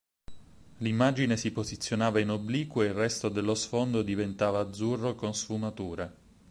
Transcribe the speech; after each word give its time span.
L'immagine 0.79 1.37
si 1.37 1.51
posizionava 1.51 2.19
in 2.19 2.31
obliquo 2.31 2.81
e 2.81 2.87
il 2.87 2.93
resto 2.95 3.29
dello 3.29 3.53
sfondo 3.53 4.01
diventava 4.01 4.57
azzurro 4.59 5.13
con 5.13 5.35
sfumature. 5.35 6.15